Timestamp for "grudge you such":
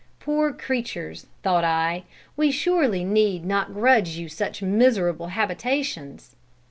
3.71-4.63